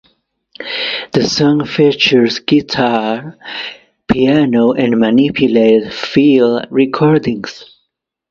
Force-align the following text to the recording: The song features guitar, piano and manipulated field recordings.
The 1.11 1.25
song 1.25 1.63
features 1.67 2.39
guitar, 2.39 3.37
piano 4.11 4.71
and 4.71 4.99
manipulated 4.99 5.93
field 5.93 6.65
recordings. 6.71 7.63